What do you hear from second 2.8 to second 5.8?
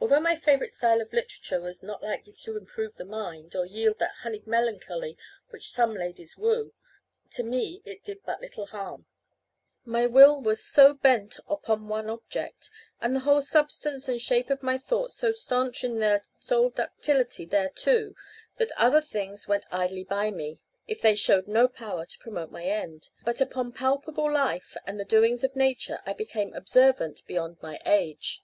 the mind, or yield that honeyed melancholy which